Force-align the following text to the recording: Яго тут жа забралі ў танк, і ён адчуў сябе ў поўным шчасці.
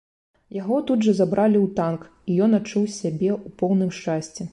Яго 0.55 0.77
тут 0.91 1.03
жа 1.07 1.11
забралі 1.19 1.57
ў 1.65 1.67
танк, 1.79 2.01
і 2.29 2.39
ён 2.45 2.57
адчуў 2.59 2.87
сябе 2.95 3.29
ў 3.35 3.55
поўным 3.61 3.93
шчасці. 3.99 4.49